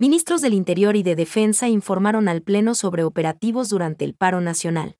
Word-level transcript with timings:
Ministros 0.00 0.40
del 0.40 0.54
Interior 0.54 0.96
y 0.96 1.04
de 1.04 1.14
Defensa 1.14 1.68
informaron 1.68 2.26
al 2.26 2.42
Pleno 2.42 2.74
sobre 2.74 3.04
operativos 3.04 3.68
durante 3.68 4.04
el 4.04 4.14
paro 4.14 4.40
nacional. 4.40 4.96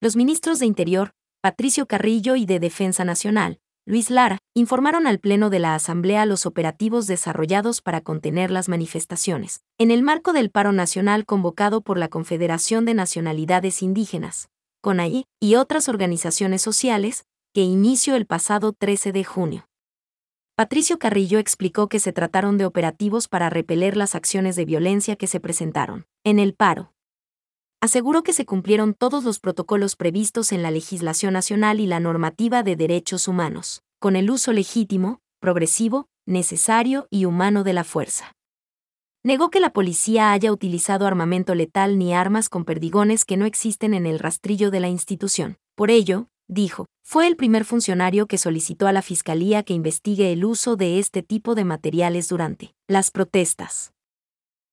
Los 0.00 0.16
ministros 0.16 0.58
de 0.60 0.64
Interior, 0.64 1.12
Patricio 1.42 1.84
Carrillo 1.86 2.34
y 2.34 2.46
de 2.46 2.58
Defensa 2.58 3.04
Nacional, 3.04 3.60
Luis 3.84 4.08
Lara, 4.08 4.38
informaron 4.54 5.06
al 5.06 5.18
Pleno 5.18 5.50
de 5.50 5.58
la 5.58 5.74
Asamblea 5.74 6.24
los 6.24 6.46
operativos 6.46 7.06
desarrollados 7.06 7.82
para 7.82 8.00
contener 8.00 8.50
las 8.50 8.70
manifestaciones, 8.70 9.60
en 9.76 9.90
el 9.90 10.02
marco 10.02 10.32
del 10.32 10.50
paro 10.50 10.72
nacional 10.72 11.26
convocado 11.26 11.82
por 11.82 11.98
la 11.98 12.08
Confederación 12.08 12.86
de 12.86 12.94
Nacionalidades 12.94 13.82
Indígenas, 13.82 14.48
CONAI, 14.80 15.26
y 15.38 15.56
otras 15.56 15.86
organizaciones 15.90 16.62
sociales, 16.62 17.26
que 17.52 17.60
inició 17.60 18.16
el 18.16 18.24
pasado 18.24 18.72
13 18.72 19.12
de 19.12 19.24
junio. 19.24 19.68
Patricio 20.58 20.98
Carrillo 20.98 21.38
explicó 21.38 21.88
que 21.88 22.00
se 22.00 22.12
trataron 22.12 22.58
de 22.58 22.66
operativos 22.66 23.28
para 23.28 23.48
repeler 23.48 23.96
las 23.96 24.16
acciones 24.16 24.56
de 24.56 24.64
violencia 24.64 25.14
que 25.14 25.28
se 25.28 25.38
presentaron 25.38 26.08
en 26.24 26.40
el 26.40 26.52
paro. 26.52 26.92
Aseguró 27.80 28.24
que 28.24 28.32
se 28.32 28.44
cumplieron 28.44 28.92
todos 28.92 29.22
los 29.22 29.38
protocolos 29.38 29.94
previstos 29.94 30.50
en 30.50 30.64
la 30.64 30.72
legislación 30.72 31.34
nacional 31.34 31.78
y 31.78 31.86
la 31.86 32.00
normativa 32.00 32.64
de 32.64 32.74
derechos 32.74 33.28
humanos, 33.28 33.84
con 34.00 34.16
el 34.16 34.32
uso 34.32 34.52
legítimo, 34.52 35.20
progresivo, 35.38 36.08
necesario 36.26 37.06
y 37.08 37.24
humano 37.24 37.62
de 37.62 37.74
la 37.74 37.84
fuerza. 37.84 38.34
Negó 39.22 39.50
que 39.50 39.60
la 39.60 39.72
policía 39.72 40.32
haya 40.32 40.50
utilizado 40.50 41.06
armamento 41.06 41.54
letal 41.54 41.98
ni 42.00 42.14
armas 42.14 42.48
con 42.48 42.64
perdigones 42.64 43.24
que 43.24 43.36
no 43.36 43.46
existen 43.46 43.94
en 43.94 44.06
el 44.06 44.18
rastrillo 44.18 44.72
de 44.72 44.80
la 44.80 44.88
institución. 44.88 45.56
Por 45.76 45.92
ello, 45.92 46.26
dijo, 46.48 46.86
fue 47.04 47.26
el 47.26 47.36
primer 47.36 47.64
funcionario 47.64 48.26
que 48.26 48.38
solicitó 48.38 48.86
a 48.86 48.92
la 48.92 49.02
Fiscalía 49.02 49.62
que 49.62 49.74
investigue 49.74 50.32
el 50.32 50.44
uso 50.44 50.76
de 50.76 50.98
este 50.98 51.22
tipo 51.22 51.54
de 51.54 51.64
materiales 51.64 52.28
durante 52.28 52.74
las 52.88 53.10
protestas. 53.10 53.92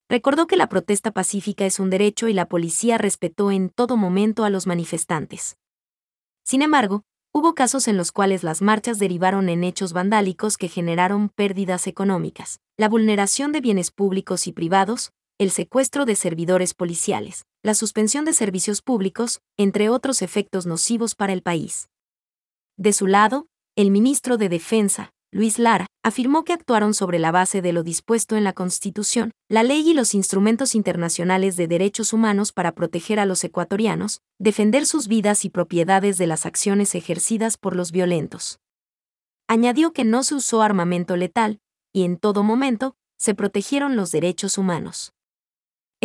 Recordó 0.10 0.48
que 0.48 0.56
la 0.56 0.70
protesta 0.70 1.12
pacífica 1.12 1.66
es 1.66 1.80
un 1.80 1.90
derecho 1.90 2.28
y 2.28 2.34
la 2.34 2.48
policía 2.48 2.98
respetó 2.98 3.52
en 3.52 3.70
todo 3.70 3.98
momento 3.98 4.44
a 4.44 4.50
los 4.50 4.68
manifestantes. 4.68 5.58
Sin 6.44 6.62
embargo, 6.62 7.04
hubo 7.34 7.56
casos 7.56 7.88
en 7.88 7.98
los 7.98 8.12
cuales 8.12 8.44
las 8.44 8.62
marchas 8.62 9.00
derivaron 9.00 9.50
en 9.50 9.64
hechos 9.64 9.94
vandálicos 9.94 10.58
que 10.58 10.70
generaron 10.70 11.30
pérdidas 11.30 11.88
económicas, 11.88 12.60
la 12.78 12.88
vulneración 12.88 13.52
de 13.52 13.62
bienes 13.62 13.92
públicos 13.92 14.46
y 14.48 14.52
privados, 14.52 15.12
el 15.38 15.52
secuestro 15.52 16.06
de 16.06 16.16
servidores 16.16 16.74
policiales, 16.74 17.46
la 17.66 17.74
suspensión 17.74 18.26
de 18.26 18.34
servicios 18.34 18.84
públicos, 18.84 19.42
entre 19.58 19.90
otros 19.90 20.22
efectos 20.22 20.68
nocivos 20.68 21.16
para 21.16 21.34
el 21.34 21.42
país. 21.42 21.90
De 22.78 22.94
su 22.94 23.08
lado, 23.08 23.48
el 23.76 23.90
ministro 23.90 24.38
de 24.38 24.50
Defensa, 24.50 25.10
Luis 25.32 25.58
Lara, 25.58 25.88
afirmó 26.04 26.44
que 26.44 26.54
actuaron 26.54 26.94
sobre 26.94 27.18
la 27.18 27.32
base 27.32 27.64
de 27.64 27.74
lo 27.74 27.82
dispuesto 27.82 28.36
en 28.36 28.44
la 28.44 28.54
Constitución, 28.54 29.32
la 29.50 29.64
ley 29.64 29.90
y 29.90 29.96
los 29.96 30.14
instrumentos 30.14 30.76
internacionales 30.76 31.56
de 31.56 31.68
derechos 31.68 32.14
humanos 32.14 32.52
para 32.52 32.74
proteger 32.74 33.20
a 33.20 33.26
los 33.26 33.44
ecuatorianos, 33.44 34.22
defender 34.38 34.86
sus 34.86 35.08
vidas 35.08 35.44
y 35.44 35.50
propiedades 35.50 36.20
de 36.20 36.28
las 36.28 36.46
acciones 36.46 36.94
ejercidas 36.94 37.58
por 37.58 37.76
los 37.76 37.92
violentos. 37.92 38.60
Añadió 39.48 39.92
que 39.92 40.04
no 40.04 40.22
se 40.22 40.36
usó 40.36 40.62
armamento 40.62 41.18
letal, 41.18 41.58
y 41.92 42.04
en 42.04 42.18
todo 42.18 42.44
momento, 42.44 42.96
se 43.18 43.34
protegieron 43.34 43.96
los 43.96 44.12
derechos 44.12 44.60
humanos 44.60 45.16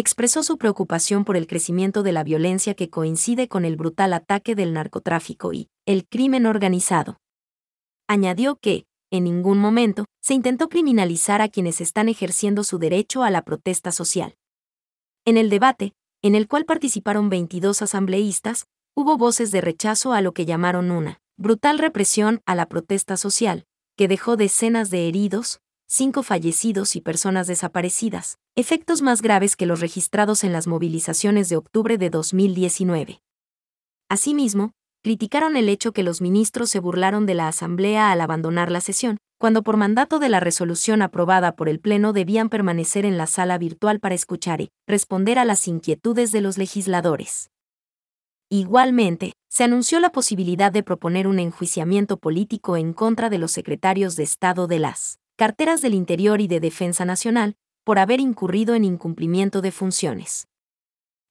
expresó 0.01 0.43
su 0.43 0.59
preocupación 0.59 1.25
por 1.25 1.37
el 1.37 1.47
crecimiento 1.47 2.03
de 2.03 2.13
la 2.13 2.25
violencia 2.25 2.75
que 2.75 2.91
coincide 2.91 3.49
con 3.49 3.65
el 3.65 3.77
brutal 3.77 4.13
ataque 4.13 4.55
del 4.55 4.73
narcotráfico 4.73 5.53
y 5.53 5.69
el 5.87 6.07
crimen 6.07 6.47
organizado. 6.47 7.19
Añadió 8.09 8.57
que, 8.57 8.87
en 9.11 9.25
ningún 9.25 9.59
momento, 9.59 10.07
se 10.21 10.35
intentó 10.35 10.69
criminalizar 10.69 11.41
a 11.43 11.49
quienes 11.49 11.81
están 11.81 12.09
ejerciendo 12.09 12.65
su 12.65 12.79
derecho 12.79 13.23
a 13.23 13.31
la 13.31 13.43
protesta 13.43 13.93
social. 13.93 14.37
En 15.25 15.37
el 15.37 15.51
debate, 15.51 15.93
en 16.23 16.35
el 16.35 16.49
cual 16.49 16.65
participaron 16.65 17.29
22 17.29 17.83
asambleístas, 17.83 18.67
hubo 18.95 19.17
voces 19.17 19.51
de 19.51 19.61
rechazo 19.61 20.13
a 20.13 20.21
lo 20.21 20.33
que 20.33 20.45
llamaron 20.45 20.91
una 20.91 21.21
brutal 21.37 21.79
represión 21.79 22.43
a 22.45 22.55
la 22.55 22.67
protesta 22.67 23.17
social, 23.17 23.65
que 23.97 24.09
dejó 24.09 24.37
decenas 24.37 24.91
de 24.91 25.09
heridos, 25.09 25.61
cinco 25.93 26.23
fallecidos 26.23 26.95
y 26.95 27.01
personas 27.01 27.49
desaparecidas, 27.49 28.39
efectos 28.55 29.03
más 29.03 29.23
graves 29.23 29.57
que 29.57 29.67
los 29.67 29.81
registrados 29.81 30.45
en 30.45 30.53
las 30.53 30.69
movilizaciones 30.69 31.49
de 31.49 31.57
octubre 31.57 31.99
de 31.99 32.11
2019. 32.11 33.21
Asimismo, 34.09 34.71
criticaron 35.03 35.57
el 35.57 35.69
hecho 35.69 35.93
que 35.93 36.05
los 36.05 36.21
ministros 36.21 36.71
se 36.71 36.79
burlaron 36.79 37.27
de 37.27 37.35
la 37.35 37.49
Asamblea 37.49 38.13
al 38.13 38.21
abandonar 38.21 38.71
la 38.71 38.81
sesión, 38.81 39.17
cuando 39.37 39.65
por 39.65 39.77
mandato 39.77 40.21
de 40.21 40.29
la 40.29 40.39
resolución 40.39 41.03
aprobada 41.03 41.57
por 41.57 41.69
el 41.69 41.81
Pleno 41.81 42.13
debían 42.13 42.51
permanecer 42.51 43.05
en 43.05 43.19
la 43.19 43.27
sala 43.27 43.59
virtual 43.59 43.99
para 43.99 44.15
escuchar 44.15 44.61
y 44.61 44.71
responder 44.87 45.41
a 45.41 45.45
las 45.45 45.67
inquietudes 45.67 46.31
de 46.31 46.41
los 46.41 46.57
legisladores. 46.57 47.51
Igualmente, 48.49 49.33
se 49.49 49.65
anunció 49.65 49.99
la 49.99 50.13
posibilidad 50.13 50.71
de 50.71 50.85
proponer 50.85 51.27
un 51.27 51.41
enjuiciamiento 51.41 52.17
político 52.17 52.77
en 52.77 52.93
contra 52.93 53.29
de 53.29 53.39
los 53.39 53.51
secretarios 53.51 54.15
de 54.15 54.23
Estado 54.23 54.69
de 54.69 54.79
las 54.79 55.20
carteras 55.41 55.81
del 55.81 55.95
Interior 55.95 56.43
y 56.43 56.49
de 56.49 56.61
Defensa 56.61 57.07
Nacional, 57.07 57.57
por 57.83 57.99
haber 57.99 58.21
incurrido 58.21 58.75
en 58.75 58.85
incumplimiento 58.85 59.63
de 59.63 59.73
funciones. 59.73 60.49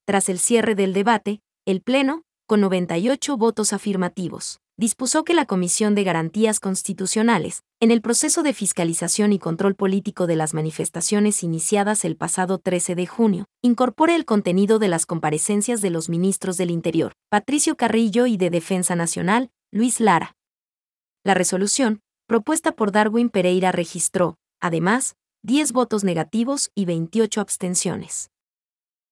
Tras 0.04 0.28
el 0.28 0.40
cierre 0.40 0.74
del 0.74 0.92
debate, 0.92 1.42
el 1.64 1.80
Pleno, 1.80 2.24
con 2.48 2.60
98 2.60 3.36
votos 3.36 3.72
afirmativos, 3.72 4.58
dispuso 4.76 5.22
que 5.22 5.32
la 5.32 5.46
Comisión 5.46 5.94
de 5.94 6.02
Garantías 6.02 6.58
Constitucionales, 6.58 7.62
en 7.78 7.92
el 7.92 8.02
proceso 8.02 8.42
de 8.42 8.52
fiscalización 8.52 9.32
y 9.32 9.38
control 9.38 9.76
político 9.76 10.26
de 10.26 10.34
las 10.34 10.54
manifestaciones 10.54 11.44
iniciadas 11.44 12.04
el 12.04 12.16
pasado 12.16 12.58
13 12.58 12.96
de 12.96 13.06
junio, 13.06 13.44
incorpore 13.62 14.16
el 14.16 14.24
contenido 14.24 14.80
de 14.80 14.88
las 14.88 15.06
comparecencias 15.06 15.82
de 15.82 15.90
los 15.90 16.08
ministros 16.08 16.56
del 16.56 16.72
Interior, 16.72 17.12
Patricio 17.28 17.76
Carrillo 17.76 18.26
y 18.26 18.36
de 18.36 18.50
Defensa 18.50 18.96
Nacional, 18.96 19.52
Luis 19.70 20.00
Lara. 20.00 20.34
La 21.22 21.34
resolución, 21.34 22.00
propuesta 22.30 22.70
por 22.70 22.92
Darwin 22.92 23.28
Pereira 23.28 23.72
registró, 23.72 24.36
además, 24.60 25.16
10 25.42 25.72
votos 25.72 26.04
negativos 26.04 26.70
y 26.76 26.84
28 26.84 27.40
abstenciones. 27.40 28.29